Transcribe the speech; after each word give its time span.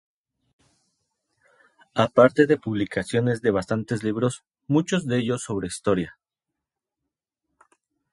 A 1.93 2.07
parte 2.09 2.47
de 2.47 2.55
la 2.55 2.59
publicación 2.59 3.25
de 3.27 3.51
bastantes 3.51 4.01
libros, 4.01 4.43
muchos 4.65 5.05
de 5.05 5.19
ellos 5.19 5.43
sobre 5.43 5.67
historia. 5.67 6.17